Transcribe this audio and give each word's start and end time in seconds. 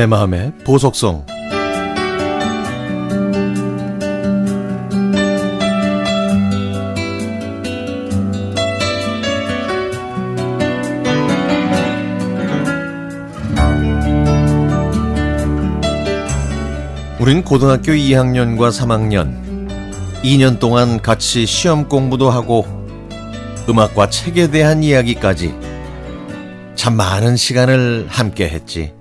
내 0.00 0.06
마음의 0.06 0.52
보석성 0.64 1.26
우린 17.18 17.44
고등학교 17.44 17.92
2학년과 17.92 18.70
3학년 18.70 19.68
2년 20.22 20.58
동안 20.58 21.02
같이 21.02 21.44
시험 21.44 21.90
공부도 21.90 22.30
하고 22.30 22.64
음악과 23.68 24.08
책에 24.08 24.50
대한 24.50 24.82
이야기까지 24.82 25.54
참 26.74 26.96
많은 26.96 27.36
시간을 27.36 28.06
함께 28.08 28.48
했지. 28.48 28.98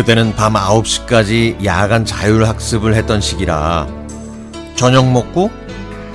그때는 0.00 0.34
밤 0.34 0.54
9시까지 0.54 1.62
야간 1.62 2.06
자율학습을 2.06 2.94
했던 2.94 3.20
시기라 3.20 3.86
저녁 4.74 5.10
먹고 5.10 5.50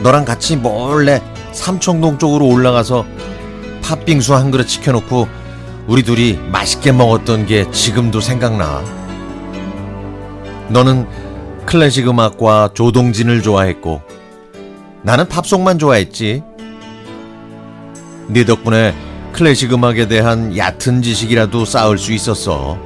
너랑 0.01 0.25
같이 0.25 0.55
몰래 0.55 1.21
삼청동 1.51 2.17
쪽으로 2.17 2.47
올라가서 2.47 3.05
팥빙수 3.83 4.33
한 4.33 4.49
그릇 4.49 4.67
시켜놓고 4.69 5.27
우리 5.85 6.01
둘이 6.01 6.33
맛있게 6.51 6.93
먹었던 6.93 7.45
게 7.45 7.69
지금도 7.69 8.21
생각나. 8.21 8.83
너는 10.69 11.07
클래식 11.67 12.07
음악과 12.07 12.71
조동진을 12.73 13.43
좋아했고 13.43 14.01
나는 15.03 15.27
팝송만 15.27 15.77
좋아했지. 15.77 16.41
네 18.29 18.45
덕분에 18.45 18.95
클래식 19.31 19.71
음악에 19.73 20.07
대한 20.07 20.57
얕은 20.57 21.03
지식이라도 21.03 21.65
쌓을 21.65 21.99
수 21.99 22.13
있었어. 22.13 22.84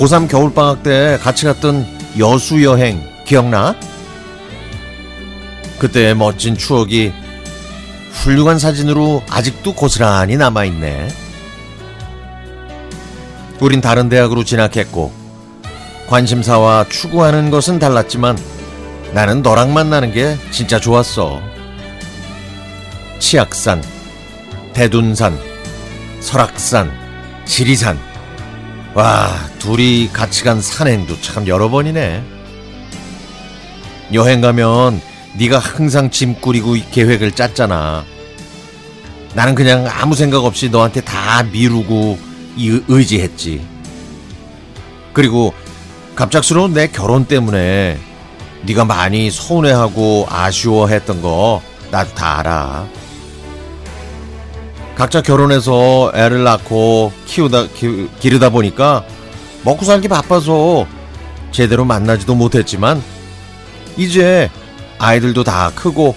고3 0.00 0.30
겨울방학 0.30 0.82
때 0.82 1.18
같이 1.20 1.44
갔던 1.44 1.86
여수 2.18 2.64
여행 2.64 3.06
기억나? 3.26 3.76
그때의 5.78 6.14
멋진 6.16 6.56
추억이 6.56 7.12
훌륭한 8.12 8.58
사진으로 8.58 9.22
아직도 9.28 9.74
고스란히 9.74 10.38
남아있네. 10.38 11.08
우린 13.60 13.82
다른 13.82 14.08
대학으로 14.08 14.42
진학했고, 14.42 15.12
관심사와 16.08 16.86
추구하는 16.88 17.50
것은 17.50 17.78
달랐지만 17.78 18.38
나는 19.12 19.42
너랑 19.42 19.74
만나는 19.74 20.12
게 20.12 20.38
진짜 20.50 20.80
좋았어. 20.80 21.42
치악산, 23.18 23.84
대둔산, 24.72 25.38
설악산, 26.20 26.90
지리산. 27.44 28.09
와, 28.92 29.30
둘이 29.60 30.08
같이 30.12 30.42
간 30.42 30.60
산행도 30.60 31.20
참 31.20 31.46
여러 31.46 31.70
번이네. 31.70 32.24
여행 34.12 34.40
가면 34.40 35.00
네가 35.38 35.58
항상 35.60 36.10
짐 36.10 36.34
꾸리고 36.34 36.74
계획을 36.90 37.32
짰잖아. 37.32 38.04
나는 39.34 39.54
그냥 39.54 39.86
아무 39.88 40.16
생각 40.16 40.44
없이 40.44 40.68
너한테 40.68 41.02
다 41.02 41.44
미루고 41.44 42.18
의지했지. 42.88 43.64
그리고 45.12 45.54
갑작스러운 46.16 46.72
내 46.72 46.88
결혼 46.88 47.26
때문에 47.26 47.96
네가 48.62 48.84
많이 48.84 49.30
서운해하고 49.30 50.26
아쉬워했던 50.28 51.22
거 51.22 51.62
나도 51.92 52.12
다 52.14 52.40
알아. 52.40 52.88
각자 55.00 55.22
결혼해서 55.22 56.12
애를 56.14 56.44
낳고 56.44 57.10
키우다 57.24 57.68
기, 57.68 58.06
기르다 58.20 58.50
보니까 58.50 59.02
먹고 59.64 59.86
살기 59.86 60.08
바빠서 60.08 60.86
제대로 61.52 61.86
만나지도 61.86 62.34
못했지만 62.34 63.02
이제 63.96 64.50
아이들도 64.98 65.42
다 65.42 65.72
크고 65.74 66.14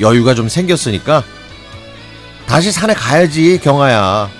여유가 0.00 0.34
좀 0.34 0.48
생겼으니까 0.48 1.24
다시 2.46 2.70
산에 2.70 2.94
가야지 2.94 3.58
경아야. 3.58 4.30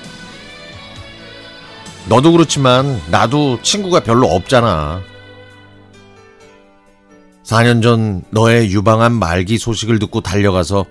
너도 2.09 2.31
그렇지만 2.31 3.01
나도 3.11 3.61
친구가 3.61 4.05
별로 4.05 4.29
없잖아. 4.29 5.03
4년 7.45 7.83
전 7.83 8.23
너의 8.31 8.71
유방암 8.71 9.15
말기 9.15 9.59
소식을 9.59 9.99
듣고 9.99 10.21
달려가서 10.21 10.85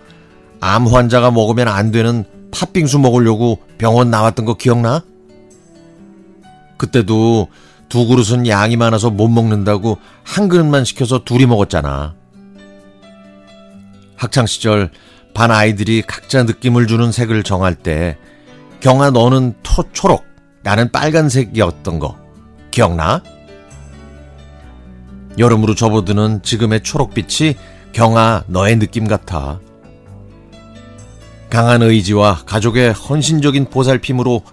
암 0.59 0.85
환자가 0.85 1.31
먹으면 1.31 1.69
안 1.69 1.91
되는 1.91 2.25
팥빙수 2.51 2.99
먹으려고 2.99 3.59
병원 3.77 4.09
나왔던 4.09 4.45
거 4.45 4.55
기억나? 4.55 5.03
그때도 6.77 7.47
두 7.89 8.07
그릇은 8.07 8.47
양이 8.47 8.77
많아서 8.77 9.09
못 9.09 9.27
먹는다고 9.27 9.97
한 10.23 10.47
그릇만 10.47 10.85
시켜서 10.85 11.23
둘이 11.23 11.45
먹었잖아. 11.45 12.15
학창시절 14.15 14.91
반 15.33 15.51
아이들이 15.51 16.01
각자 16.01 16.43
느낌을 16.43 16.87
주는 16.87 17.11
색을 17.11 17.43
정할 17.43 17.75
때 17.75 18.17
경아 18.79 19.11
너는 19.11 19.55
토, 19.63 19.83
초록, 19.91 20.25
나는 20.63 20.91
빨간색이었던 20.91 21.99
거 21.99 22.17
기억나? 22.71 23.23
여름으로 25.37 25.75
접어드는 25.75 26.43
지금의 26.43 26.83
초록빛이 26.83 27.55
경아 27.93 28.43
너의 28.47 28.77
느낌 28.77 29.07
같아. 29.07 29.59
강한 31.49 31.81
의지와 31.81 32.43
가족의 32.45 32.93
헌신적인 32.93 33.65
보살핌으로 33.65 34.43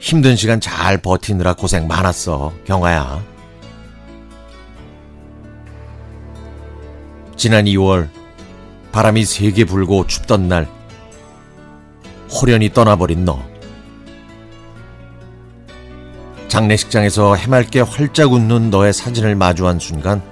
힘든 0.00 0.34
시간 0.34 0.60
잘 0.60 0.98
버티느라 0.98 1.54
고생 1.54 1.86
많았어, 1.86 2.52
경아야. 2.64 3.22
지난 7.36 7.66
2월 7.66 8.08
바람이 8.92 9.26
세게 9.26 9.66
불고 9.66 10.06
춥던 10.06 10.48
날 10.48 10.66
호련히 12.30 12.72
떠나버린 12.72 13.26
너. 13.26 13.38
장례식장에서 16.48 17.34
해맑게 17.34 17.80
활짝 17.80 18.32
웃는 18.32 18.70
너의 18.70 18.94
사진을 18.94 19.34
마주한 19.34 19.78
순간 19.78 20.22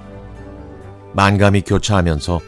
만감이 1.12 1.62
교차하면서 1.62 2.40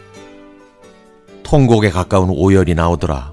통곡에 1.47 1.91
가까운 1.91 2.29
오열이 2.31 2.75
나오더라. 2.75 3.31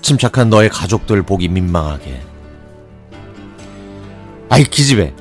침착한 0.00 0.48
너의 0.48 0.70
가족들 0.70 1.22
보기 1.22 1.48
민망하게. 1.48 2.22
아이 4.48 4.64
기집애, 4.64 5.12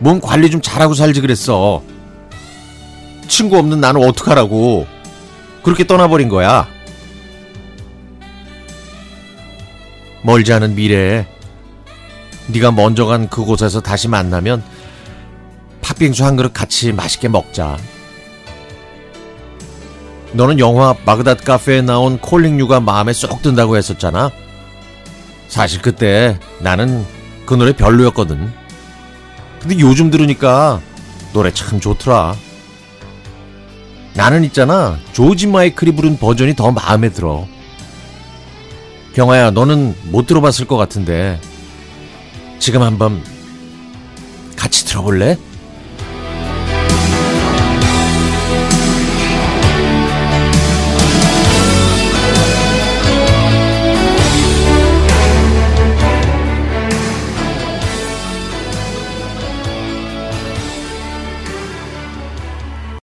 몸 0.00 0.20
관리 0.20 0.50
좀 0.50 0.60
잘하고 0.60 0.94
살지 0.94 1.20
그랬어. 1.20 1.80
친구 3.28 3.56
없는 3.56 3.80
나는 3.80 4.02
어떡하라고. 4.02 4.84
그렇게 5.62 5.86
떠나버린 5.86 6.28
거야. 6.28 6.66
멀지 10.24 10.52
않은 10.52 10.74
미래에 10.74 11.24
네가 12.48 12.72
먼저 12.72 13.06
간 13.06 13.28
그곳에서 13.28 13.80
다시 13.80 14.08
만나면 14.08 14.64
팥빙수 15.82 16.24
한 16.24 16.34
그릇 16.34 16.52
같이 16.52 16.92
맛있게 16.92 17.28
먹자. 17.28 17.78
너는 20.32 20.58
영화 20.58 20.94
마그닷 21.04 21.44
카페에 21.44 21.82
나온 21.82 22.18
콜링유가 22.18 22.80
마음에 22.80 23.12
쏙 23.12 23.42
든다고 23.42 23.76
했었잖아. 23.76 24.30
사실 25.48 25.82
그때 25.82 26.38
나는 26.60 27.04
그 27.46 27.54
노래 27.54 27.72
별로였거든. 27.72 28.52
근데 29.60 29.78
요즘 29.80 30.10
들으니까 30.10 30.80
노래 31.32 31.52
참 31.52 31.80
좋더라. 31.80 32.36
나는 34.14 34.44
있잖아. 34.44 34.98
조지 35.12 35.46
마이클이 35.46 35.94
부른 35.96 36.18
버전이 36.18 36.54
더 36.54 36.70
마음에 36.70 37.10
들어. 37.10 37.46
경아야, 39.14 39.50
너는 39.50 39.96
못 40.04 40.26
들어봤을 40.26 40.66
것 40.66 40.76
같은데. 40.76 41.40
지금 42.58 42.82
한번 42.82 43.22
같이 44.56 44.84
들어볼래? 44.84 45.36